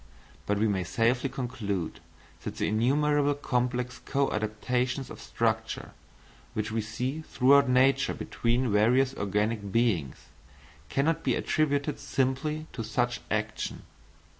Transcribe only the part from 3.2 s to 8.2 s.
complex co adaptations of structure, which we see throughout nature